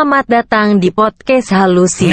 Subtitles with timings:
[0.00, 2.08] Selamat datang di podcast Halusi.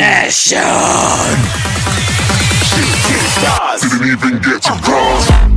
[4.75, 5.56] Didn't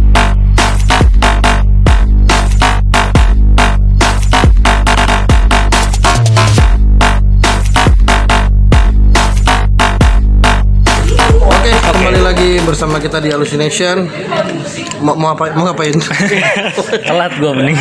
[12.70, 14.06] bersama kita di Hallucination.
[15.02, 15.50] Mau, mau apa?
[15.58, 15.90] Mau ngapain?
[17.10, 17.74] Telat gue mending.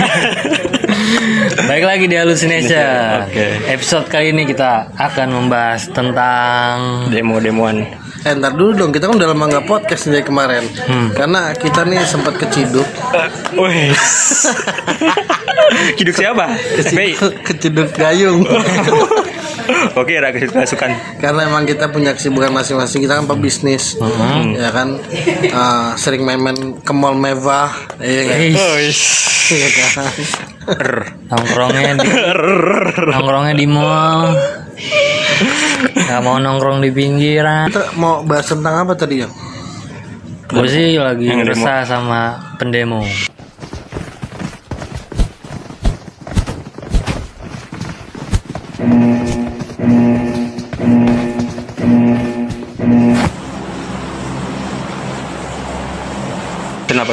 [1.70, 3.30] Baik lagi di Hallucination.
[3.70, 7.86] Episode kali ini kita akan membahas tentang demo-demoan
[8.26, 8.90] eh, ntar dulu dong.
[8.90, 10.66] Kita kan udah lama nggak podcast dari kemarin.
[11.14, 12.90] Karena kita nih sempat keciduk.
[13.54, 13.94] Wih
[16.02, 16.50] Kiduk siapa?
[16.98, 18.42] Bei Keciduk, keciduk gayung.
[20.00, 20.92] Oke raga masukan
[21.22, 23.06] Karena emang kita punya kesibukan masing-masing.
[23.06, 23.98] Kita kan pebisnis,
[24.56, 24.98] ya kan.
[25.54, 27.70] Ah, sering main-main ke mall mewah,
[28.02, 28.40] ya kan.
[29.50, 30.06] Iya kan?
[31.34, 32.10] nongkrongnya di
[33.10, 34.38] nongkrongnya di mall.
[35.96, 37.74] Gak mau nongkrong di pinggiran.
[37.74, 39.30] Kita mau bahas tentang apa tadi ya?
[40.50, 43.06] Gue sih lagi resah sama pendemo.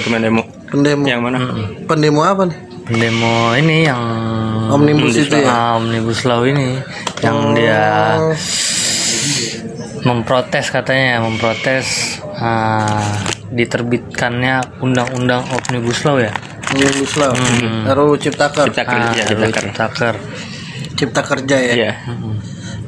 [0.07, 0.43] Kenapa tuh main demo?
[0.71, 1.03] Pendemo.
[1.03, 1.39] Yang mana?
[1.83, 2.59] Pendemo apa nih?
[2.87, 4.03] Pendemo ini yang
[4.71, 5.51] Omnibus itu ya.
[5.51, 6.79] Ah, omnibus law ini
[7.27, 8.31] yang dia Oh,
[10.07, 13.03] memprotes katanya ya memprotes ah,
[13.51, 16.31] diterbitkannya undang-undang omnibus law ya
[16.67, 17.31] Omnibus Law.
[17.95, 18.67] RUU Ciptaker.
[18.75, 19.71] Cipta ah, kerja, cipta RUU kerja.
[19.71, 20.15] Ciptaker
[20.99, 21.75] Cipta kerja ya.
[21.75, 21.93] Iya.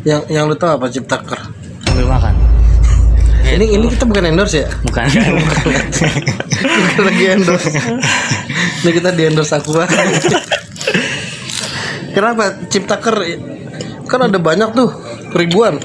[0.02, 1.38] Yang yang lu tahu apa Ciptaker?
[1.86, 2.47] sambil makan
[3.48, 4.68] Ini ini kita bukan endorse ya?
[4.82, 5.04] bukan
[6.88, 7.68] Kita lagi endorse.
[8.78, 9.72] ini kita di endorse aku
[12.14, 13.16] Kenapa Ciptaker
[14.04, 14.88] kan ada banyak tuh
[15.32, 15.78] ribuan.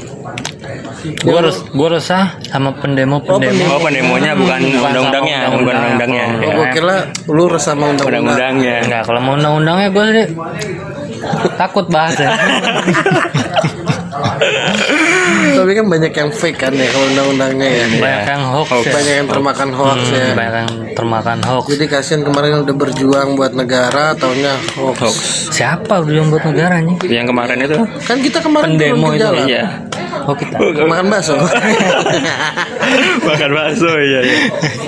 [1.04, 6.54] gue harus gue resah sama pendemo pendemo Oh pendemonya bukan undang-undangnya Bukan undang-undangnya Oh, ya.
[6.56, 6.96] gue kira
[7.28, 8.24] lu resah sama undang-undang.
[8.24, 10.28] Undang-undangnya Enggak, kalau mau undang-undangnya gue sih
[11.60, 12.32] takut bahas ya.
[15.54, 17.86] Tapi kan banyak yang fake kan ya kalau undang-undangnya ya.
[18.02, 18.92] Banyak yang hoax ya.
[18.94, 20.26] Banyak yang termakan hoax ya.
[20.34, 21.64] Banyak yang termakan hoax.
[21.74, 25.14] Jadi kasihan kemarin udah berjuang buat negara, taunya hoax.
[25.54, 26.94] Siapa udah yang buat negaranya?
[27.06, 29.46] Yang kemarin itu Kan kita kemarin Pendemo itu, jalan.
[30.24, 30.56] Oh kita.
[30.84, 31.36] Makan bakso.
[33.28, 34.38] Makan bakso iya, iya.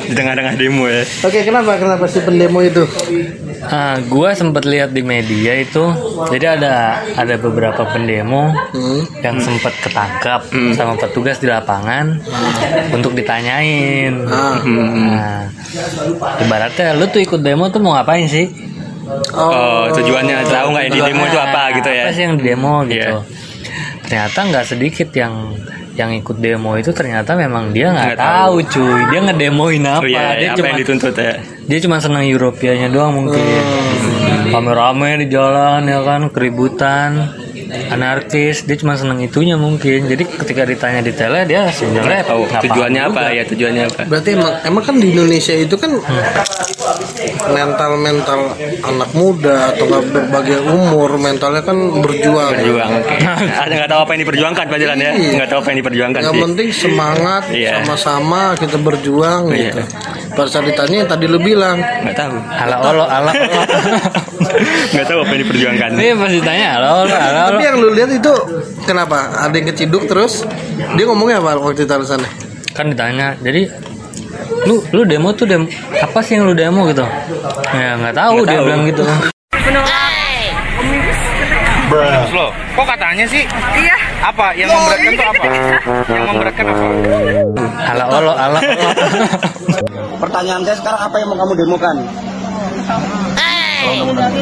[0.05, 2.83] Di tengah-tengah demo ya Oke, kenapa kenapa si pendemo itu?
[3.65, 5.89] Ah, gua sempat lihat di media itu,
[6.29, 6.73] jadi ada
[7.15, 9.01] ada beberapa pendemo Hmm.
[9.19, 10.45] yang sempat ketangkap
[10.75, 12.19] sama petugas di lapangan
[12.91, 14.13] untuk ditanyain.
[14.25, 14.59] Ah.
[14.61, 15.41] Nah,
[16.39, 18.47] ibaratnya lu tuh ikut demo tuh mau ngapain sih?
[19.31, 22.43] Oh tujuannya tahu nggak yang di demo itu apa gitu ya Apa sih yang di
[22.43, 22.97] demo gitu?
[22.97, 23.44] Iya.
[24.05, 25.53] Ternyata nggak sedikit yang
[25.95, 28.99] yang ikut demo itu ternyata memang dia nggak Nggak tahu cuy.
[29.11, 30.03] Dia ngedemoin apa?
[30.03, 31.33] Oh iya dia apa cuma yang dituntut ya?
[31.65, 33.41] dia cuma senang Europeanya doang mungkin.
[34.53, 37.33] Rame-rame di jalan ya kan keributan
[37.67, 43.21] anarkis dia cuma senang itunya mungkin jadi ketika ditanya detailnya dia sebenarnya tahu tujuannya apa
[43.23, 43.33] juga.
[43.33, 45.91] ya tujuannya apa Berarti emang, emang kan di Indonesia itu kan
[47.45, 48.41] mental-mental
[48.81, 52.51] anak muda atau nggak berbagai umur mentalnya kan berjuang.
[52.53, 52.91] berjuang
[53.63, 55.31] ada nggak tahu apa yang diperjuangkan Pak Jalan ya Iya.
[55.35, 57.71] nggak tahu apa yang diperjuangkan Yang sih penting semangat Iya.
[57.79, 59.71] sama-sama kita berjuang Iya.
[59.71, 59.81] gitu.
[60.35, 63.61] Ditanya yang tadi lu bilang, nggak tahu ala olo ala olo
[64.93, 67.89] nggak tahu apa yang diperjuangkan ini pasti tanya ala olo ala olo tapi yang lu
[67.91, 68.33] lihat itu
[68.83, 69.17] kenapa?
[69.41, 70.43] Ada yang keciduk terus
[70.95, 72.29] dia ngomongnya apa waktu itu alasannya?
[72.75, 73.71] kan ditanya jadi
[74.67, 75.63] lu lu demo tuh demo
[75.95, 77.07] apa sih yang lu demo gitu
[77.71, 78.65] ya nggak tahu Nggak dia tahu.
[78.67, 79.03] bilang gitu
[82.35, 83.47] Loh, kok katanya sih?
[83.71, 83.94] Iya.
[84.25, 84.57] Apa?
[84.57, 85.43] Yang memberatkan tuh apa?
[86.09, 86.85] Yang memberatkan apa?
[87.93, 88.89] ala olo ala olo
[90.17, 91.95] Pertanyaan saya sekarang apa yang mau kamu demokan?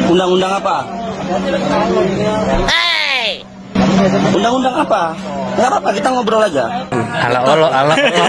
[0.08, 0.76] Undang-undang apa?
[4.32, 5.02] Undang-undang apa?
[5.54, 6.64] Nggak apa-apa, kita ngobrol aja.
[7.20, 8.24] ala olo ala olo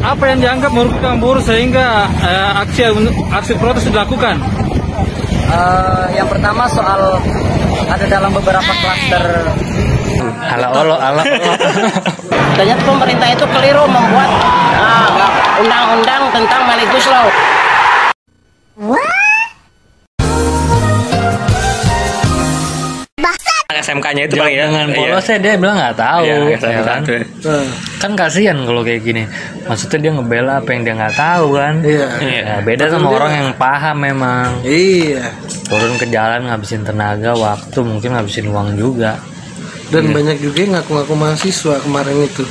[0.00, 2.82] Apa yang dianggap merugikan buruh sehingga eh, aksi
[3.30, 4.42] aksi protes dilakukan?
[5.50, 7.22] Eh, yang pertama soal
[7.90, 9.24] ada dalam beberapa klaster.
[10.50, 11.52] Ala olo ala olo
[12.58, 14.30] Ternyata pemerintah itu keliru membuat
[14.76, 15.08] ah,
[15.56, 17.28] undang-undang tentang Malikus Law.
[23.70, 24.96] SMK-nya itu paling ya dengan Iya.
[24.98, 27.00] polosnya dia bilang nggak tahu Iya, ya kan.
[27.06, 27.64] Nah,
[27.96, 29.22] kan kasihan kalau kayak gini
[29.64, 32.06] maksudnya dia ngebela apa yang dia nggak tahu kan Iya.
[32.20, 35.22] Ya, beda sama orang yang paham memang Iya.
[35.64, 39.16] turun ke jalan ngabisin tenaga waktu mungkin ngabisin uang juga
[39.90, 42.46] dan banyak juga yang ngaku-ngaku mahasiswa kemarin itu.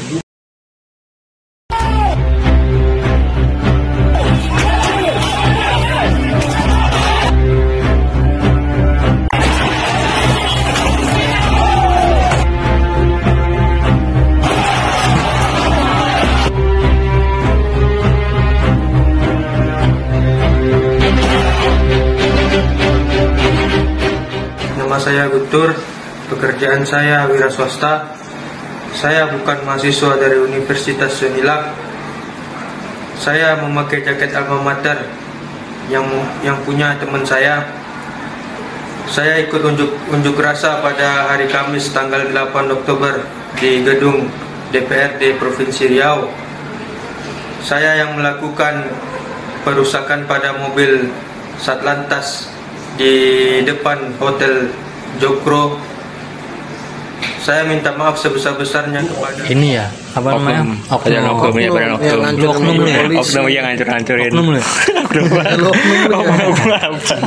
[24.75, 25.71] Nama saya Guntur,
[26.29, 28.05] pekerjaan saya wira swasta.
[28.93, 31.73] Saya bukan mahasiswa dari Universitas Unilab.
[33.19, 35.09] Saya memakai jaket alma mater
[35.91, 36.05] yang
[36.45, 37.65] yang punya teman saya.
[39.09, 43.25] Saya ikut unjuk unjuk rasa pada hari Kamis tanggal 8 Oktober
[43.57, 44.29] di gedung
[44.69, 46.29] DPRD Provinsi Riau.
[47.65, 48.87] Saya yang melakukan
[49.65, 51.09] perusakan pada mobil
[51.59, 52.47] Satlantas
[52.95, 53.11] di
[53.65, 54.71] depan Hotel
[55.19, 55.75] Jokro.
[57.39, 60.75] Saya minta maaf sebesar-besarnya kepada Ini ya, apa namanya?
[60.91, 62.75] Badan oknum ya, badan Oknum, yang oknum.
[62.75, 62.97] Oknum ya?
[63.23, 64.31] Oknum yang ngancur-ngancurin.
[64.35, 64.63] Oknum ya?
[65.09, 66.23] Oknum oknum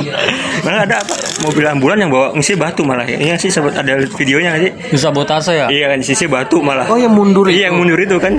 [0.05, 0.17] ya?
[0.63, 1.15] Malah ada apa?
[1.49, 3.09] Mobil ambulan yang bawa ngisi batu malah.
[3.09, 4.73] Iya sih ada videonya nggak sih?
[4.93, 5.67] Bisa sabotase ya?
[5.73, 6.85] Iya kan sisi batu malah.
[6.93, 8.37] oh yang mundur Iya yang mundur itu kan.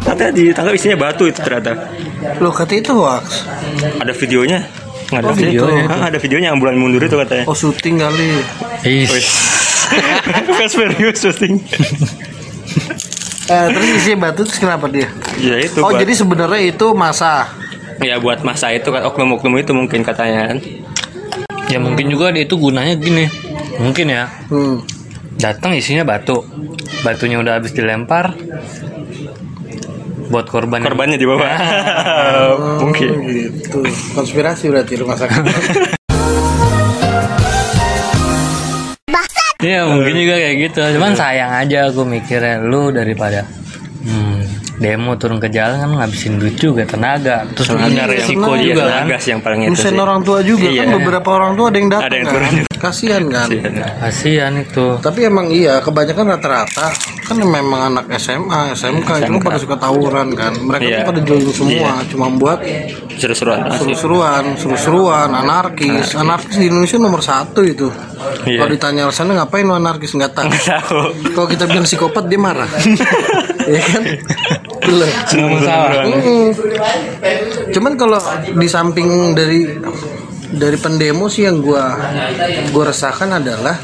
[0.00, 1.72] Ternyata ditangkap isinya batu itu ternyata.
[2.40, 3.46] lo kata itu hoax
[3.96, 4.60] Ada videonya.
[5.10, 5.92] Nggak ada Oh, videonya itu.
[5.92, 7.44] Ah, ada videonya ambulan mundur itu katanya.
[7.48, 8.28] oh syuting kali
[8.84, 9.08] Ih,
[10.50, 11.54] Fast serius syuting.
[13.46, 15.78] eh, terus isinya batu terus kenapa dia Ya itu.
[15.78, 17.50] oh buat- jadi sebenarnya itu masa
[17.98, 20.58] ya buat masa itu kan oknum-oknum itu mungkin katanya kan.
[21.66, 23.28] ya mungkin juga dia itu gunanya gini.
[23.76, 24.76] Mungkin ya, hmm.
[25.36, 26.42] datang isinya batu.
[27.00, 28.34] Batunya udah habis dilempar.
[30.26, 30.78] Buat korban.
[30.78, 31.46] yang- Korbannya di bawah.
[32.82, 33.08] mungkin.
[33.10, 33.78] Oh, gitu
[34.12, 35.42] konspirasi berarti rumah sakit
[39.60, 40.80] Iya mungkin juga kayak gitu.
[40.96, 43.44] Cuman sayang aja aku mikirnya lu daripada
[44.00, 44.40] hmm,
[44.78, 47.44] demo turun ke jalan kan ngabisin duit juga tenaga.
[47.52, 48.62] Terus Tenaga risiko tenaga.
[48.62, 48.92] juga kan.
[49.04, 49.92] Tenaga sih yang paling itu sih.
[49.94, 50.80] orang tua juga Iya.
[50.80, 52.69] kan beberapa orang tua ada yang datang Ada yang kan?
[52.80, 53.48] Kasihan kan
[54.00, 54.96] Kasihan itu.
[54.98, 56.88] tapi emang iya kebanyakan rata-rata
[57.22, 60.96] kan memang anak SMA SMK itu kan pada suka tawuran kan mereka Iya.
[60.98, 62.58] tuh pada join semua cuma buat
[63.14, 63.68] Seru-seruan.
[63.70, 67.92] seru-seruan seru-seruan anarkis anarkis di Indonesia nomor satu itu
[68.42, 68.58] Iya.
[68.58, 71.00] kalau ditanya alasannya ngapain lu anarkis nggak tahu Tahu.
[71.30, 72.70] kalau kita bilang psikopat dia marah
[73.68, 74.02] ya kan
[74.80, 76.02] belum Semua masalah.
[76.02, 76.48] Mm.
[77.70, 78.18] Cuman kalau
[78.50, 79.68] di samping dari
[80.50, 81.94] dari pendemo sih yang gua
[82.70, 83.78] gua resahkan adalah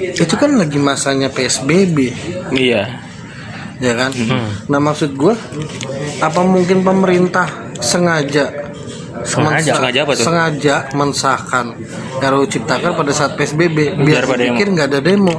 [0.00, 1.96] itu kan lagi masanya PSBB
[2.50, 2.82] Iya.
[3.78, 4.10] ya kan.
[4.66, 5.32] Nah maksud gua
[6.18, 8.52] apa mungkin pemerintah sengaja
[9.20, 9.76] Sengaja?
[9.76, 10.24] Sengaja apa tuh?
[10.24, 11.76] sengaja mensahkan
[12.22, 15.36] RUU Ciptaker pada saat PSBB biar, Biar pada pikir nggak ada demo.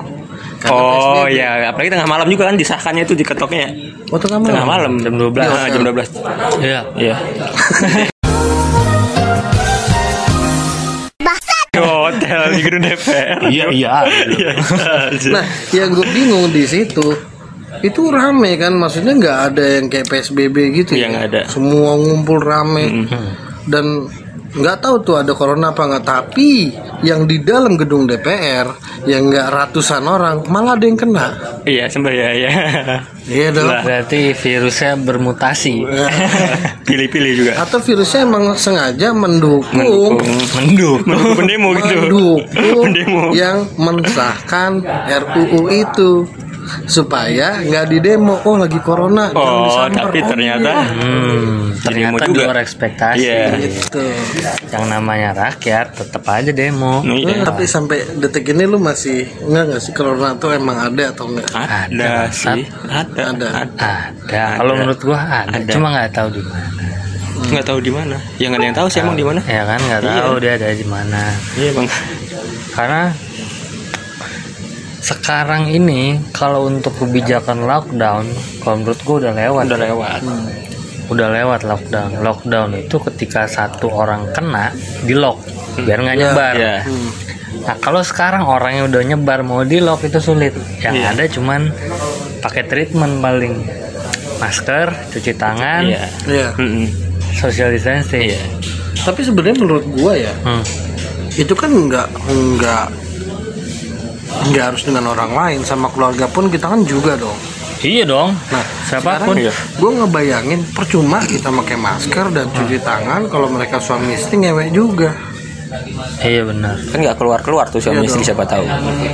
[0.62, 1.34] Karena Oh PSBB.
[1.34, 3.68] ya, apalagi tengah malam juga kan disahkannya itu diketoknya.
[4.14, 4.54] Oh, tengah malam.
[4.54, 5.50] Tengah malam Jam 12.
[5.50, 6.10] Ah, jam 12.
[6.62, 6.80] Iya.
[6.94, 7.16] Iya.
[11.80, 13.40] hotel di gedung DPR.
[13.48, 14.04] Iya iya.
[14.28, 14.52] Iya.
[15.32, 17.16] Nah, yang gue bingung di situ
[17.80, 21.20] itu rame kan, maksudnya nggak ada yang kayak PSBB gitu Iya, ya.
[21.32, 21.40] ada.
[21.48, 23.08] Semua ngumpul rame
[23.72, 24.12] dan
[24.52, 26.06] nggak tahu tuh ada corona apa nggak.
[26.06, 26.50] Tapi
[27.06, 28.68] yang di dalam gedung DPR
[29.08, 31.28] yang nggak ratusan orang malah ada yang kena.
[31.66, 32.52] Iya, sembah ya, ya.
[33.26, 33.70] Iya dong.
[33.86, 35.86] Berarti virusnya bermutasi.
[36.90, 37.52] Pilih-pilih juga.
[37.62, 40.18] Atau virusnya emang sengaja mendukung, Mendukung.
[40.58, 41.96] Mendukung pendemo gitu.
[41.96, 46.26] mendukung yang mensahkan RUU itu
[46.86, 50.02] supaya nggak didemo oh lagi corona Oh, disamper.
[50.08, 50.84] tapi Oh, ternyata iya.
[50.92, 52.42] Hmm, ternyata Demo di juga.
[52.46, 53.20] luar ekspektasi.
[53.22, 53.44] Iya.
[53.60, 54.02] gitu
[54.70, 57.02] Yang namanya rakyat tetap aja demo.
[57.02, 57.44] Iya.
[57.44, 61.48] tapi sampai detik ini lu masih nggak nggak sih corona tuh emang ada atau enggak
[61.54, 62.64] ada sih.
[62.86, 63.22] Ada.
[63.32, 63.48] Ada.
[63.78, 64.44] Ada.
[64.58, 65.54] Kalau menurut gua ada.
[65.54, 65.72] Ada.
[65.72, 66.70] Cuma nggak tahu di mana.
[67.42, 68.16] Nggak tahu di mana.
[68.38, 69.42] Yang nggak ada yang tahu sih emang di mana.
[69.44, 70.14] Ya kan nggak Iya.
[70.20, 71.22] tahu dia ada di mana.
[71.56, 71.88] Iya, Bang.
[72.72, 73.02] Karena
[75.02, 78.26] sekarang ini kalau untuk kebijakan lockdown
[78.62, 79.64] kalau menurut gue udah lewat.
[79.66, 80.20] Udah lewat.
[81.10, 82.10] Udah lewat lockdown.
[82.22, 84.70] Lockdown itu ketika satu orang kena
[85.02, 85.42] di lock.
[85.76, 86.54] Biar nggak Ya, nyebar.
[86.56, 86.76] ya.
[87.62, 90.54] nah kalau sekarang orangnya udah nyebar mau di lock itu sulit.
[90.80, 91.08] Yang Iya.
[91.10, 91.62] ada cuman
[92.40, 93.56] pakai treatment paling.
[94.38, 95.86] Masker cuci tangan.
[95.86, 96.06] Iya.
[96.26, 96.48] Iya.
[96.56, 96.88] Mm-mm.
[97.32, 98.30] social distancing.
[98.30, 98.42] Iya.
[99.02, 100.62] Tapi sebenarnya menurut gua ya, Hmm.
[101.32, 102.86] itu kan nggak nggak
[104.48, 107.36] nggak harus dengan orang lain sama keluarga pun kita kan juga dong.
[107.82, 109.50] iya dong Nah, siapa pun iya.
[109.52, 115.12] gue ngebayangin percuma kita pakai masker dan cuci tangan kalau mereka suami istri ngewek juga.
[116.22, 118.28] iya benar kan nggak keluar keluar tuh suami Iya istri dong.
[118.30, 118.66] siapa tahu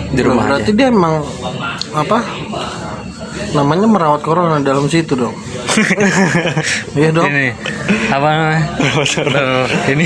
[0.10, 1.22] di rumah Berarti aja dia emang
[1.94, 2.20] apa?
[3.48, 5.32] Namanya merawat corona dalam situ dong.
[6.98, 7.30] Iya dong.
[7.30, 7.54] ini
[8.10, 8.62] apa namanya
[9.88, 10.06] ini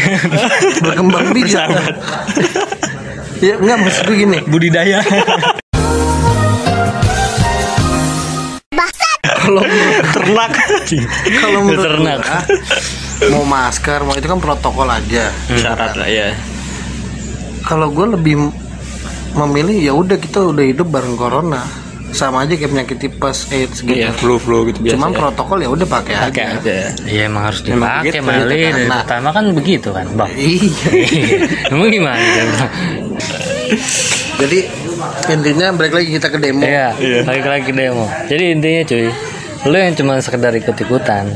[0.84, 1.72] Berkembang bijak.
[3.41, 4.39] Ya enggak maksud gue gini.
[4.45, 5.01] budidaya
[9.41, 9.63] Kalau
[10.13, 10.51] ternak
[11.36, 12.21] kalau menurut Ternak.
[13.27, 15.33] mau masker mau itu kan protokol aja.
[15.51, 16.29] syarat lah ya
[17.62, 18.38] Kalau gue lebih
[19.33, 21.65] memilih ya udah kita udah hidup bareng corona.
[22.12, 23.95] Sama aja kayak penyakit tipes, AIDS gitu.
[23.95, 25.17] iya flu flu gitu biasa Cuman ya.
[25.17, 26.43] protokol ya udah pakai aja.
[26.53, 28.36] aja Iya emang harus dipakai Mali gitu kan.
[28.43, 29.00] dari Nah.
[29.00, 30.91] pertama kan begitu kan bang Iya.
[31.71, 32.19] emang gimana
[34.42, 34.60] Jadi
[35.30, 36.66] intinya balik lagi kita ke demo.
[36.66, 38.10] Iya, lagi lagi demo.
[38.25, 39.08] Jadi intinya cuy,
[39.70, 41.30] lu yang cuma sekedar ikut-ikutan.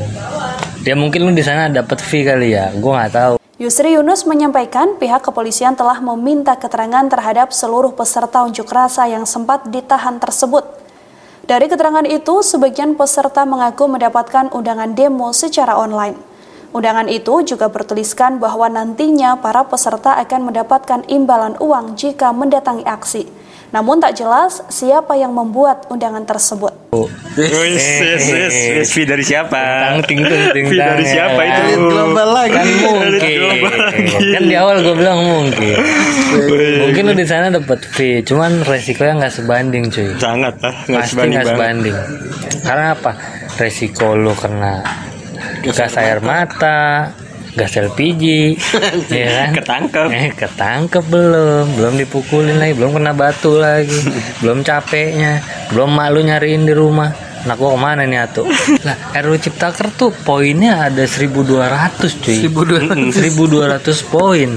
[0.82, 3.34] Ya mungkin lu di sana dapat fee kali ya, gua nggak tahu.
[3.56, 9.64] Yusri Yunus menyampaikan pihak kepolisian telah meminta keterangan terhadap seluruh peserta unjuk rasa yang sempat
[9.72, 10.62] ditahan tersebut.
[11.46, 16.35] Dari keterangan itu, sebagian peserta mengaku mendapatkan undangan demo secara online.
[16.76, 23.24] Undangan itu juga bertuliskan bahwa nantinya para peserta akan mendapatkan imbalan uang jika mendatangi aksi.
[23.72, 26.76] Namun tak jelas siapa yang membuat undangan tersebut.
[26.92, 28.88] Wis, wis, wis, wis.
[28.92, 29.56] Fee dari siapa?
[29.56, 31.60] Tang ting tung ting Fee dari siapa itu?
[31.64, 32.52] Elit global lagi.
[32.52, 33.38] Kan mungkin.
[34.36, 35.76] Kan di awal gue bilang mungkin.
[36.84, 40.12] Mungkin lu di sana dapat fee, cuman resikonya nggak sebanding cuy.
[40.20, 41.56] Sangat lah, nggak Pasti sebanding nggak banget.
[41.56, 41.96] sebanding.
[42.68, 43.12] Karena apa?
[43.56, 44.84] Resiko lu kena
[45.72, 47.10] gas air mata,
[47.56, 48.24] gas LPG,
[49.08, 49.50] ya kan?
[49.56, 50.06] Ketangkep.
[50.12, 53.96] Eh, ketangkep belum, belum dipukulin lagi, belum kena batu lagi,
[54.44, 55.40] belum capeknya,
[55.72, 57.10] belum malu nyariin di rumah.
[57.46, 58.42] Anak gua ke mana nih atuh?
[58.82, 62.42] Lah, RU Ciptaker tuh poinnya ada 1200 cuy.
[62.42, 63.22] 1200.
[63.22, 64.50] 1200 poin.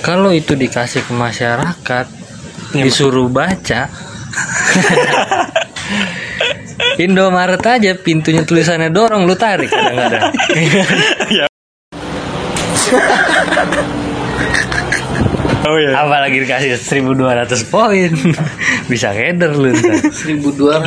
[0.00, 2.06] Kalau itu dikasih ke masyarakat,
[2.72, 3.84] disuruh baca.
[7.00, 10.28] Indomaret aja pintunya tulisannya dorong lu tarik kadang-kadang.
[15.60, 15.92] Oh iya.
[15.92, 18.10] Apalagi dikasih 1200 poin.
[18.88, 19.92] Bisa keder lu ntar.
[20.08, 20.80] 1200.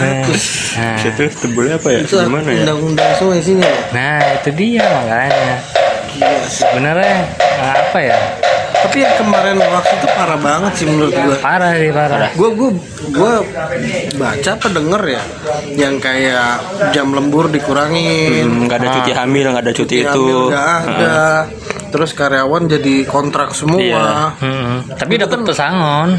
[0.73, 1.99] Nah, Itu tebelnya apa ya?
[2.01, 2.61] Itu Gimana ya?
[2.65, 3.69] undang-undang semua isinya.
[3.69, 3.79] ya?
[3.93, 5.55] nah, itu dia makanya.
[6.49, 7.15] Sebenarnya
[7.61, 8.17] apa ya?
[8.83, 11.35] Tapi yang kemarin waktu itu parah banget sih menurut gua.
[11.39, 12.29] Parah sih parah.
[12.35, 12.69] Gua gua
[13.15, 13.33] gua
[14.15, 15.23] baca apa denger ya
[15.79, 16.49] yang kayak
[16.91, 18.43] jam lembur dikurangin.
[18.47, 20.23] Hmm, nggak ada cuti hamil, nggak ada cuti Yang itu.
[20.23, 21.17] hamil nggak ada.
[21.93, 23.79] Terus karyawan jadi kontrak semua.
[23.79, 24.07] Iya.
[24.41, 26.09] Hmm, tapi dapat pesangon.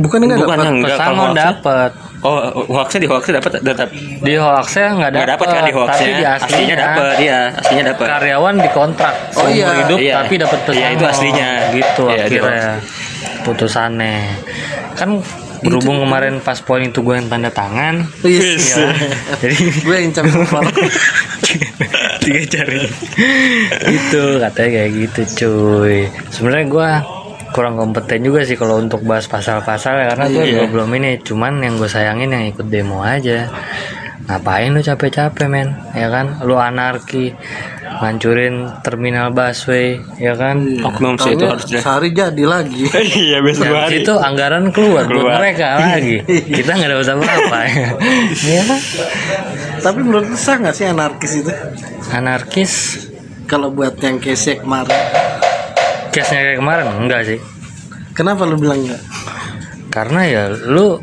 [0.00, 0.56] Bukan enggak dapat.
[0.86, 1.44] Pesangon hoaxnya.
[1.54, 1.90] dapat.
[2.20, 2.36] Oh,
[2.68, 3.88] hoaxnya di hoaxnya dapat tetap
[4.20, 6.04] Di hoaxnya nggak nggak dapat, dapat kan di tapi hoaxnya.
[6.06, 8.06] di aslinya aslinya dapat, iya, aslinya dapat.
[8.06, 9.68] Karyawan dikontrak Oh, seumur iya.
[9.80, 10.14] hidup Iya.
[10.20, 10.92] tapi dapat Iya, pesangon.
[10.92, 11.48] itu aslinya.
[11.70, 12.68] Gitu Iya, di akhirnya
[13.40, 14.16] putusannya.
[14.92, 15.10] Kan
[15.60, 18.04] berhubung kemarin pas poin itu gue yang tanda tangan.
[18.20, 18.74] Yes.
[18.74, 18.92] ya.
[19.38, 20.44] Jadi gue yang campur
[22.20, 22.84] tiga jari
[23.88, 25.98] itu katanya kayak gitu cuy
[26.28, 26.90] sebenarnya gua
[27.50, 30.62] kurang kompeten juga sih kalau untuk bahas pasal-pasal ya karena gue Iya.
[30.66, 33.50] belum ini cuman yang gue sayangin yang ikut demo aja
[34.22, 37.34] ngapain lu capek-capek men ya kan lu anarki
[38.00, 42.86] ngancurin terminal busway ya kan Oknum sih itu harus sehari jadi lagi.
[43.20, 43.92] Iya, besok Dari hari.
[43.98, 45.36] situ anggaran keluar, buat Keluar.
[45.36, 46.16] mereka lagi.
[46.24, 47.60] Kita nggak dapat apa-apa.
[48.46, 48.80] ya kan?
[49.82, 51.52] Tapi menurut lu sah nggak sih anarkis itu?
[52.08, 52.72] Anarkis
[53.44, 54.94] Kalau buat yang case kemarin,
[56.10, 57.38] case-nya kayak kemarin enggak sih.
[58.12, 59.02] kenapa lu bilang enggak?
[59.90, 60.98] Karena ya lu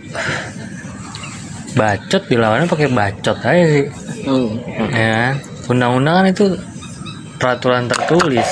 [1.74, 3.86] bacot dilawannya pakai bacot aja sih.
[4.26, 4.50] Hmm.
[4.92, 5.38] Ya?
[5.68, 6.46] Undang-undang kan itu
[7.38, 8.48] peraturan tertulis.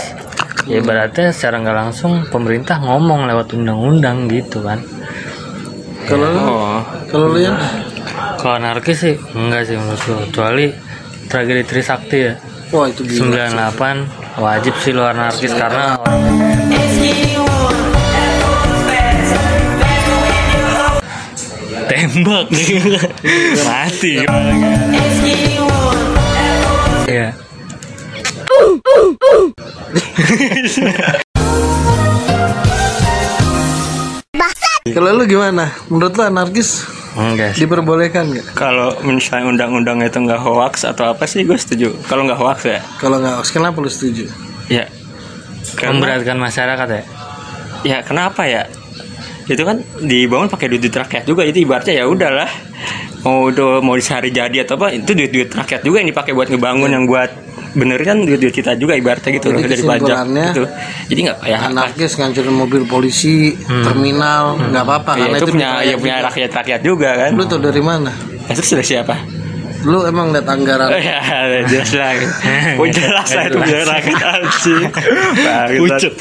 [0.65, 4.81] Ya berarti secara nggak langsung pemerintah ngomong lewat undang-undang gitu kan.
[6.05, 7.57] Kalau lu, Oh, kalau lu yang
[8.37, 10.65] Kalau anarkis sih enggak sih menurut gue kecuali
[11.25, 12.33] tragedi Trisakti ya.
[12.69, 13.49] wah itu gila.
[13.73, 15.97] 98 wajib sih lu anarkis karena
[21.85, 22.67] Tembak nih.
[23.67, 24.13] Mati.
[27.05, 27.29] Iya.
[34.85, 35.73] Kalau lu gimana?
[35.89, 36.85] Menurut lu anarkis
[37.17, 37.65] Enggak sih.
[37.65, 38.45] diperbolehkan nggak?
[38.53, 41.95] Kalau misalnya undang-undang itu nggak hoax atau apa sih gue setuju.
[42.05, 44.29] Kalau nggak hoax ya, Kalau nggak, kenapa lu setuju?
[44.69, 44.85] ya.
[45.75, 47.03] Karena, Memberatkan masyarakat ya.
[47.83, 48.69] ya kenapa ya?
[49.45, 51.45] Itu kan dibangun pakai duit, duit rakyat juga.
[51.45, 52.49] Itu ibaratnya ya udahlah.
[53.25, 56.49] Mau itu mau sehari jadi atau apa itu duit duit rakyat juga yang dipakai buat
[56.49, 57.29] ngebangun yang buat
[57.75, 60.63] bener kan duit duit kita juga ibaratnya gitu Jadi loh dari pajak gitu.
[61.11, 61.59] Jadi nggak kayak?
[61.69, 66.81] Anarkis ngancurin mobil polisi, terminal, nggak apa-apa Ya, karena itu punya ya punya rakyat rakyat
[66.85, 67.31] juga kan.
[67.35, 68.11] Lu tau dari mana?
[68.47, 69.15] Itu sudah siapa?
[69.85, 71.21] Lu emang liat anggaran Oh ya,
[71.69, 72.13] jelas lah.
[72.81, 74.85] Oh jelas lah itu punya rakyat anjing.
[75.81, 76.13] Pucet.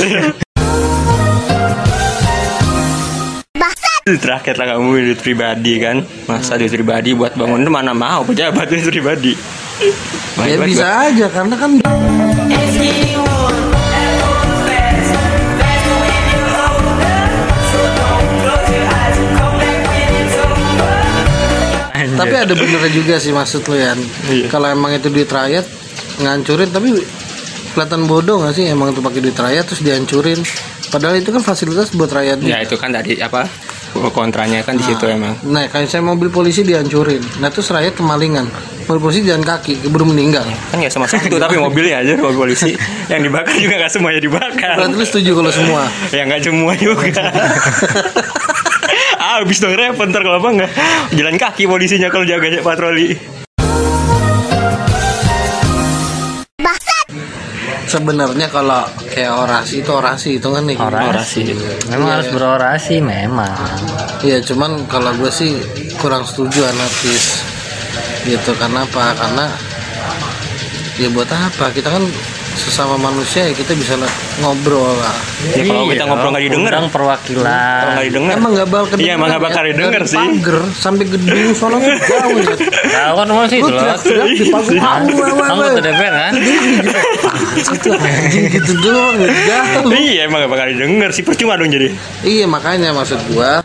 [4.09, 8.21] Duit rakyat lah kamu duit pribadi kan Masa duit pribadi buat bangun itu mana mau
[8.21, 9.33] pejabat duit pribadi
[9.81, 11.71] Ya Baik-baik, bisa aja karena kan.
[22.15, 23.99] Tapi ada benernya juga sih maksud lu ya.
[24.31, 24.47] Iya.
[24.47, 25.67] Kalau emang itu duit rakyat
[26.23, 26.95] ngancurin tapi
[27.75, 30.39] kelihatan bodoh gak sih emang itu pakai duit rakyat terus dihancurin.
[30.93, 32.39] Padahal itu kan fasilitas buat rakyat.
[32.47, 32.69] Ya juga.
[32.69, 33.51] itu kan tadi apa
[34.11, 37.23] kontranya kan di situ emang Nah, kayak saya mobil polisi dihancurin.
[37.39, 38.47] Nah, terus rakyat kemalingan.
[38.85, 40.45] Mobil polisi jalan kaki, keburu meninggal.
[40.69, 44.77] kan nggak sama satu tapi mobilnya aja mobil polisi yang dibakar juga nggak semuanya dibakar
[44.77, 45.83] Berarti lu setuju kalau semua.
[46.11, 47.09] ya nggak semua juga
[49.17, 50.71] ah habis dong repot ntar kalau apa nggak
[51.13, 53.17] jalan kaki polisinya kalau jaga patroli
[57.95, 60.75] Sebenarnya kalau kayak orasi itu orasi itu kan nih.
[60.75, 61.55] Orasi.
[61.95, 63.55] Memang harus berorasi memang.
[64.19, 65.55] Iya, cuman kalau gue sih
[66.03, 67.47] kurang setuju anarkis.
[68.27, 69.15] Gitu karena apa?
[69.15, 69.47] Karena
[70.99, 71.71] ya buat apa?
[71.71, 72.03] Kita kan
[72.55, 75.15] sesama manusia ya kita bisa lah ngobrol lah.
[75.49, 77.45] ya kalau kita Iya, ngobrol nggak didengar undang perwakilan.
[77.45, 81.05] kalau nggak didengar Emang gak bakal iya emang nggak bakal didengar Dari sih Pagar sampai
[81.05, 81.69] gedung tuh
[82.01, 82.55] jauh ya.
[82.87, 83.83] Tahu kan masih itu loh.
[84.31, 84.71] di pagar.
[84.71, 84.83] Iya.
[84.85, 86.33] "Awu, awu, awu." Anggota DPR kan?
[87.55, 89.91] Itu anjing gitu doang jauh.
[89.93, 91.89] iya emang nggak bakal didengar sih percuma dong jadi
[92.23, 93.61] Iya makanya maksud gua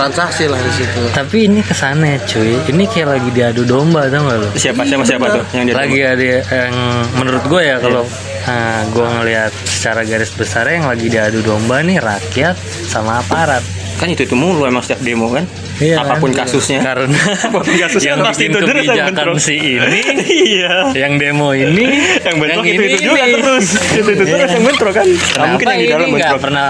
[0.00, 1.02] transaksi lah di situ.
[1.12, 2.56] Tapi ini kesannya cuy.
[2.72, 4.48] Ini kayak lagi diadu domba tau gak lo?
[4.56, 6.74] siapa siapa siapa tuh yang dia Lagi ada yang
[7.20, 8.04] menurut gue ya kalau
[8.48, 12.56] nah, gue ngelihat secara garis besar yang lagi diadu domba nih rakyat
[12.88, 13.60] sama aparat.
[14.00, 15.44] kan itu itu mulu emang setiap demo kan
[15.80, 16.44] Iya apa pun kan?
[16.44, 17.08] kasusnya Karena
[17.46, 19.36] apa pun kasusnya yang pasti itu terus yang bentrok.
[19.38, 20.00] si ini,
[20.46, 21.84] iya yang demo ini,
[22.26, 23.40] yang bentrok itu itu juga ini.
[23.40, 24.46] terus itu itu terus Iya.
[24.52, 26.68] yang bentrok kan Kenapa mungkin yang di ini dalam nggak bentrok pernah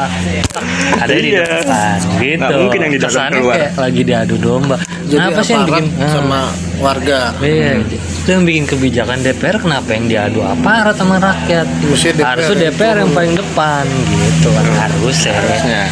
[0.96, 1.42] ada di Iya.
[1.44, 2.38] depan gitu.
[2.38, 3.54] Nggak mungkin yang di dalam Kesannya keluar.
[3.56, 4.76] kayak lagi diadu domba.
[5.02, 6.06] Jadi Kenapa sih yang bikin Ah.
[6.08, 6.40] sama
[6.78, 7.20] warga.
[7.40, 11.66] Iya, itu yang bikin kebijakan DPR kenapa yang diadu aparat sama rakyat?
[11.82, 15.34] Mestinya DPR Harusnya yang DPR yang paling depan gitu kan harusnya.
[15.34, 15.82] Harusnya.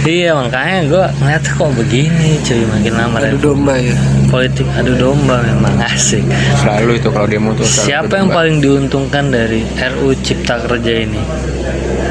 [0.00, 3.92] Iya makanya gue ngeliat kok begini cuy makin lama Adu domba ya.
[4.32, 6.24] politik adu domba memang asik.
[6.64, 11.20] selalu itu kalau demo tuh selalu Siapa yang paling diuntungkan dari RU Cipta Kerja ini?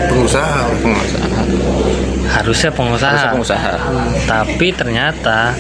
[0.06, 0.70] Pengusaha.
[0.86, 1.28] pengusaha
[2.30, 3.10] Harusnya pengusaha.
[3.10, 3.72] Harusnya pengusaha.
[4.30, 5.58] Tapi ternyata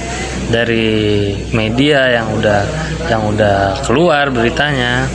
[0.54, 2.62] dari media yang udah
[3.10, 5.10] yang udah keluar beritanya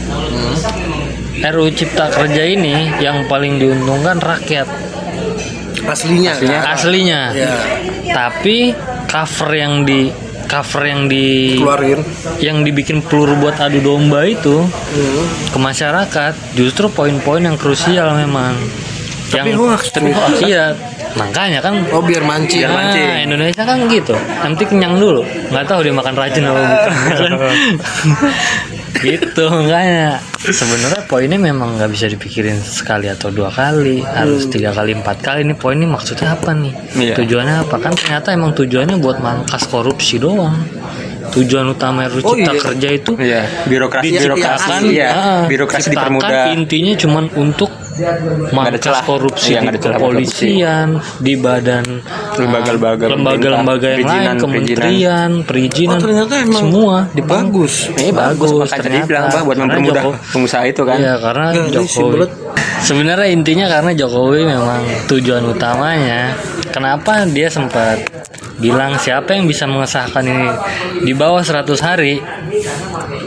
[1.47, 4.67] RU Cipta Kerja ini yang paling diuntungkan rakyat
[5.87, 6.33] Aslinya.
[6.35, 6.63] kan?
[6.71, 7.21] aslinya.
[7.31, 7.55] Iya.
[8.11, 8.73] Tapi
[9.07, 10.09] cover yang di
[10.45, 12.01] cover yang di Keluarin.
[12.39, 15.25] yang dibikin peluru buat adu domba itu Hmm.
[15.51, 18.55] ke masyarakat justru poin-poin yang krusial memang.
[19.27, 20.77] Tapi yang hoax, tapi hoax, iya
[21.15, 22.63] makanya kan Oh biar mancing.
[22.63, 24.15] Nah, Indonesia kan gitu.
[24.15, 25.23] Nanti kenyang dulu.
[25.49, 27.31] Nggak tahu dia makan racun apa bukan.
[28.95, 34.01] gitu makanya sebenarnya poinnya memang nggak bisa dipikirin sekali atau dua kali.
[34.01, 35.43] Harus tiga kali empat kali.
[35.43, 36.73] Ini poin ini maksudnya apa nih?
[36.95, 37.15] Iya.
[37.17, 37.77] tujuannya apa?
[37.79, 40.55] Kan ternyata emang tujuannya buat mangkas korupsi doang.
[41.25, 42.63] Tujuan utama RUU Oh, Cipta iya.
[42.63, 46.47] Kerja itu Iya, birokrasi diciptakan iya, ah, birokrasi ciptakan dipermudah.
[46.55, 49.03] intinya cuman untuk ada celah.
[49.07, 50.89] korupsi Iya, di nggak ada celah kepolisian
[51.21, 51.85] di badan
[52.35, 57.75] Lembaga-lembaga ah, lembaga-lembaga yang lain perizinan, kementerian perizinan Oh, ternyata emang semua bagus.
[57.95, 60.97] Ini bagus, makanya tadi bilang bah buat mempermudah Joko- pengusaha itu kan.
[60.99, 62.27] Iya karena si Jokowi.
[62.85, 66.35] Sebenarnya intinya karena Jokowi memang tujuan utamanya.
[66.69, 68.03] Kenapa dia sempat
[68.59, 70.49] bilang siapa yang bisa mengesahkan ini?
[71.01, 72.19] Di bawah 100 hari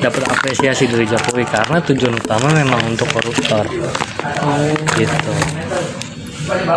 [0.07, 3.67] dapat apresiasi dari Jokowi karena tujuan utama memang untuk koruptor
[4.95, 5.31] gitu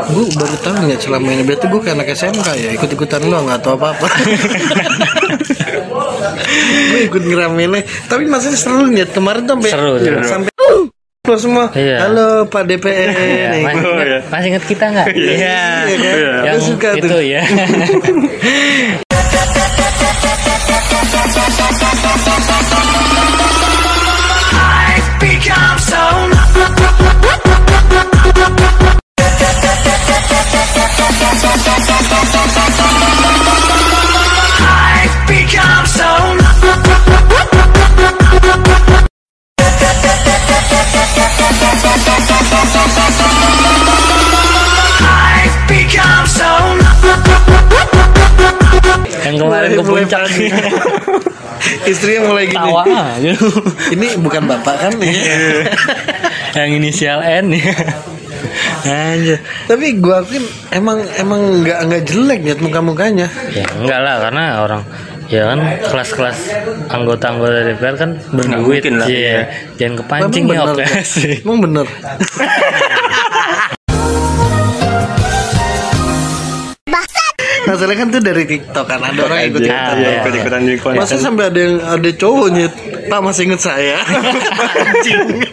[0.03, 3.39] gue baru tahu nggak selama ini berarti gue kayak anak SMK ya ikut ikutan lo
[3.41, 4.07] nggak tahu apa apa
[6.91, 7.71] gue ikut ngeramein
[8.07, 10.19] tapi masih seru nih kemarin tuh sampai Seru, seru.
[10.27, 10.51] sampai
[11.23, 11.97] keluar semua Iya.
[12.03, 13.63] halo Pak DPR Ya, nih.
[13.63, 15.07] masih, ingat, masih ingat kita nggak?
[15.13, 16.43] Iya, Iya kan?
[16.43, 17.23] yang Gue suka itu tuh.
[17.23, 17.43] ya.
[49.25, 50.53] yang kemarin ke Mulai puncak panik.
[51.91, 52.83] istrinya mulai gini tawa
[53.21, 53.49] gitu.
[53.97, 54.93] ini bukan bapak kan
[56.57, 57.73] yang inisial N ya.
[58.85, 59.39] Anjir.
[59.69, 64.43] tapi gue akuin emang emang nggak nggak jelek liat muka mukanya Ya enggak lah karena
[64.63, 64.83] orang
[65.31, 66.39] ya kan kelas-kelas
[66.91, 68.83] anggota-anggota DPR kan berduit.
[68.91, 69.19] lah, iya.
[69.23, 69.41] iya.
[69.79, 70.75] jangan kepancing ya bener?
[70.83, 71.11] OPS
[71.47, 71.87] emang bener?
[77.71, 79.95] Masalahnya kan tuh dari TikTok kan ada orang ikut ikutan.
[80.03, 80.99] Ikut-ikutan di konten.
[80.99, 82.67] Masa sampai ada yang ada cowoknya
[83.07, 84.03] Pak masih inget saya?
[84.83, 85.47] Anjing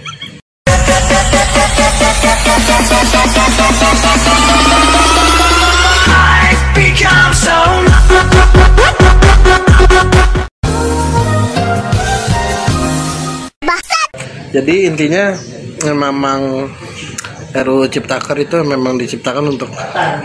[14.57, 15.37] Jadi intinya
[15.85, 16.65] memang
[17.53, 19.69] RUU Ciptaker itu memang diciptakan untuk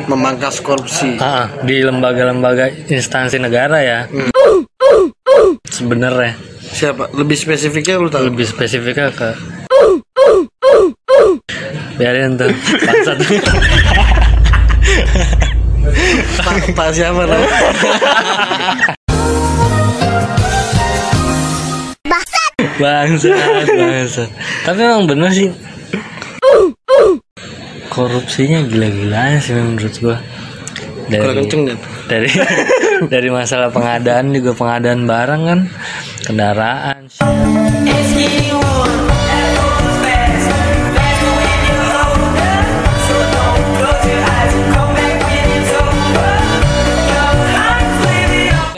[0.08, 1.20] memangkas korupsi.
[1.20, 4.00] Ah, di lembaga-lembaga instansi negara ya
[5.72, 6.36] sebenarnya
[6.72, 7.12] Siapa?
[7.12, 8.32] Lebih spesifiknya lu tahu?
[8.32, 9.28] lebih spesifiknya ke
[12.00, 12.48] biarin tuh
[12.88, 13.16] bangsat
[16.42, 17.50] Pak, Pak siapa namanya?
[22.80, 23.35] Bangsat
[23.68, 24.28] bangsat.
[24.64, 25.50] Tapi emang bener sih.
[27.92, 30.16] Korupsinya gila-gilaan sih menurut gua.
[31.11, 31.78] Dari Kurang kenceng kan?
[32.08, 32.28] dari
[33.12, 35.61] dari masalah pengadaan juga pengadaan barang kan.
[36.22, 37.11] Kendaraan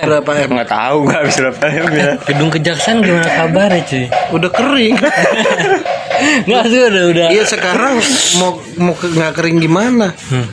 [0.07, 0.49] Berapa M?
[0.53, 4.95] nggak tahu nggak habis berapa M ya gedung kejaksaan gimana kabarnya cuy Udah kering.
[6.47, 7.95] nggak sih udah udah Iya sekarang
[8.35, 10.13] mau mau ke- nggak kering gimana?
[10.27, 10.47] Hmm.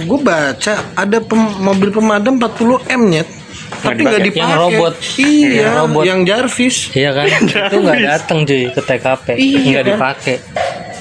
[0.00, 3.28] gue baca ada pem- mobil pemadam 40 m nyet
[3.76, 4.94] tapi nggak dipakai Yang robot.
[5.16, 6.02] iya Yang robot.
[6.02, 7.26] yang Jarvis Iya kan?
[7.68, 9.90] itu nggak datang cuy ke TKP, Iya, nggak kan?
[9.90, 10.36] dipakai.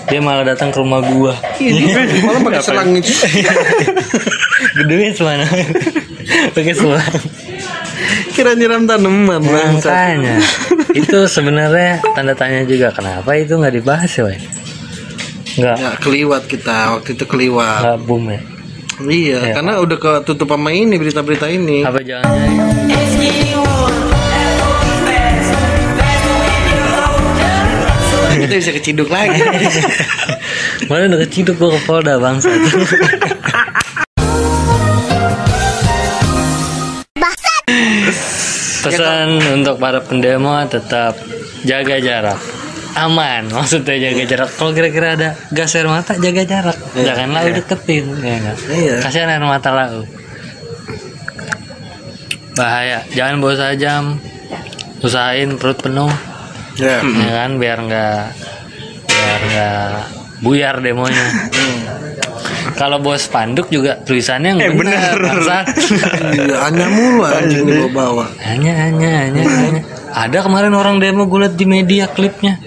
[0.03, 1.31] Dia malah datang ke rumah gua.
[1.55, 3.07] Iya, malah pakai selang itu
[4.77, 5.45] Gedungnya semana?
[6.51, 7.21] Pakai selang.
[8.33, 9.87] kira nyiram tanaman bangsat.
[9.93, 10.37] Makanya
[10.91, 14.25] itu sebenarnya tanda tanya juga kenapa itu nggak dibahas ya?
[15.53, 18.41] Nggak ya keliwat kita waktu itu keliwat nggak boom ya?
[19.05, 19.53] iya Ya.
[19.57, 22.85] karena udah ketutup sama ini berita-berita ini Apa jangan-jangan
[28.43, 29.39] kita bisa keciduk lagi
[30.91, 32.51] Mana udah keciduk gua ke Polda bangsa.
[38.93, 39.29] Pesan
[39.61, 41.17] untuk para pendemo tetap
[41.65, 42.39] jaga jarak.
[42.93, 44.49] Aman, maksudnya jaga jarak.
[44.53, 46.77] Kalau kira-kira ada gas air mata, jaga jarak.
[46.93, 48.57] Jangan lau deketin, ya enggak?
[48.69, 48.95] Iya.
[49.01, 50.05] Kasihan air mata lau.
[52.53, 53.01] Bahaya.
[53.17, 54.03] Jangan bawa sajam.
[55.03, 56.07] Usahain perut penuh,
[56.79, 57.59] ya ya kan?
[57.59, 58.23] Biar nggak
[59.03, 59.91] biar nggak
[60.39, 61.27] buyar demonya.
[62.73, 65.65] Kalau bawa spanduk juga tulisannya yang benar, bangsat.
[66.35, 69.81] iya hanya mulu anjing dibawa bawa hanya hanya hanya hanya.
[70.13, 72.61] Ada kemarin orang demo gue liat di media klipnya.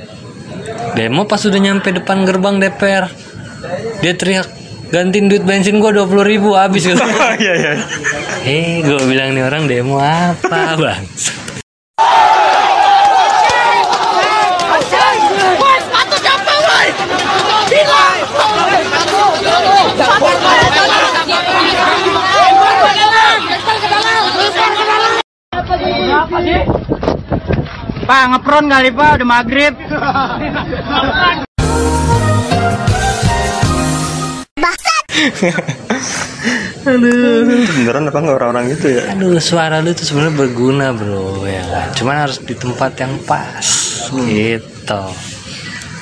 [0.96, 3.06] Demo pas udah nyampe depan gerbang DPR
[4.00, 4.48] dia teriak
[4.86, 6.86] gantiin duit bensin gua dua ribu habis.
[6.86, 7.00] Gitu
[7.42, 7.72] iya iya.
[8.46, 11.02] Eh gue bilang nih orang demo apa bang
[28.06, 29.74] Pak ngepron kali pak udah maghrib.
[36.86, 41.42] Itu beneran apa nggak orang-orang gitu ya Aduh, suara lu tuh sebenarnya berguna, Bro.
[41.48, 41.90] Ya?
[41.96, 43.66] Cuman harus di tempat yang pas.
[44.12, 45.02] Gitu.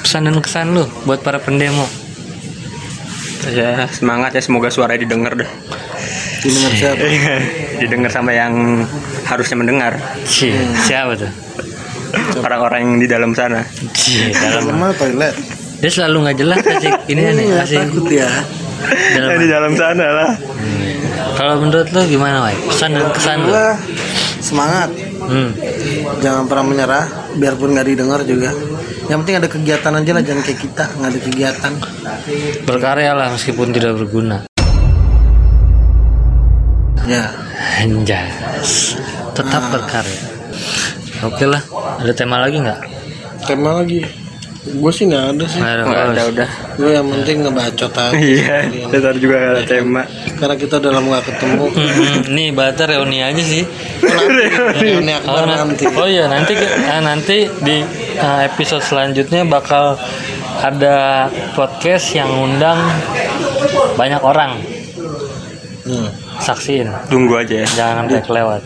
[0.05, 1.87] Pesan dan kesan lu buat para pendemo.
[3.45, 5.45] ya semangat ya semoga suaranya didengar deh
[6.41, 7.05] Didengar siapa?
[7.77, 8.81] didengar sama yang
[9.29, 9.93] harusnya mendengar
[10.25, 11.29] siapa tuh?
[12.45, 13.61] orang-orang yang di dalam sana
[13.93, 15.35] Cie, dalam mana toilet?
[15.77, 18.29] dia selalu nggak jelas kasih ini nih Iya, kasih takut ya.
[19.13, 20.31] dalam yang di dalam sana lah
[21.35, 22.57] kalau menurut lu gimana Wai?
[22.65, 23.75] pesan dan kesan Lah,
[24.39, 24.91] semangat.
[25.21, 25.51] hmm.
[26.21, 28.51] Jangan pernah menyerah, biarpun nggak didengar juga.
[29.05, 31.73] Yang penting ada kegiatan aja lah, jangan kayak kita nggak ada kegiatan.
[32.63, 34.47] berkarya lah meskipun tidak berguna
[37.05, 37.35] Ya,
[37.79, 38.97] anjas
[39.33, 40.23] tetap berkarya
[41.25, 41.63] oke lah.
[42.01, 42.81] Ada tema lagi nggak?
[43.49, 44.01] Tema lagi.
[44.65, 45.61] Gue sih nggak ada sih.
[45.61, 46.49] nggak ada ada udah.
[46.81, 48.17] Gue yang penting ngebacot aja.
[48.17, 50.03] iya saya juga nggak ada tema.
[50.41, 51.67] Karena kita udah lama nggak ketemu.
[52.33, 53.65] Nih bater reuni aja sih.
[54.81, 55.13] Reuni.
[55.13, 55.85] Oh, akbar na- nanti.
[55.85, 56.57] oh iya nanti
[56.89, 57.77] ah, nanti di
[58.17, 60.01] uh, episode selanjutnya bakal
[60.65, 62.81] ada podcast yang undang
[64.01, 64.57] banyak orang.
[65.85, 66.09] Hmm.
[66.41, 66.89] saksiin.
[67.13, 67.69] Tunggu aja ya.
[67.77, 68.61] Jangan sampai kelewat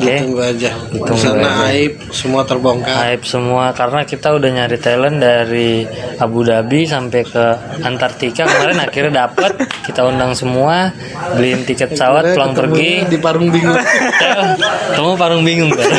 [0.00, 0.70] oke Tunggu aja.
[0.88, 1.68] Di Ditunggu sana aja.
[1.76, 2.96] aib semua terbongkar.
[3.04, 5.84] hype semua karena kita udah nyari talent dari
[6.16, 7.44] Abu Dhabi sampai ke
[7.84, 10.96] Antartika kemarin akhirnya dapet kita undang semua
[11.36, 13.76] beliin tiket pesawat pulang pergi di Parung Bingung.
[14.96, 15.90] kamu parung bingung kan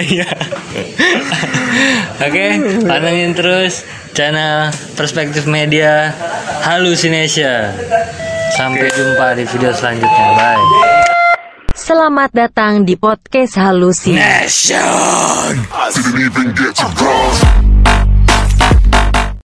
[0.00, 0.28] iya
[2.22, 2.46] oke
[2.86, 3.84] pantengin terus
[4.16, 6.12] channel perspektif media
[6.64, 7.72] halusination
[8.56, 11.04] sampai jumpa di video selanjutnya bye
[11.86, 14.10] Selamat datang di podcast Halusi.
[14.10, 14.50] I